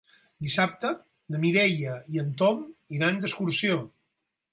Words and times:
Dissabte 0.43 0.93
na 1.35 1.41
Mireia 1.43 1.97
i 2.15 2.21
en 2.21 2.31
Tom 2.39 2.63
iran 3.01 3.21
d'excursió. 3.25 3.77